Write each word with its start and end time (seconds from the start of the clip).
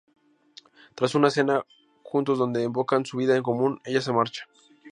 Tras 0.95 1.13
una 1.13 1.29
cena 1.29 1.63
juntos 2.01 2.39
donde 2.39 2.63
evocan 2.63 3.05
su 3.05 3.17
vida 3.17 3.35
en 3.35 3.43
común 3.43 3.79
ella 3.85 4.01
se 4.01 4.11
marcha. 4.11 4.45